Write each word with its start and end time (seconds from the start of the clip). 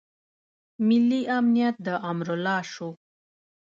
ملي 0.87 1.21
امنیت 1.37 1.75
د 1.85 1.87
امرالله 2.11 2.57
شو. 2.73 2.89